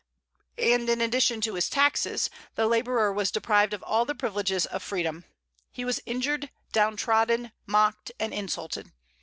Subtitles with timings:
[0.57, 4.81] And, in addition to his taxes, the laborer was deprived of all the privileges of
[4.81, 5.25] freedom.
[5.69, 8.91] He was injured, downtrodden, mocked, and insulted.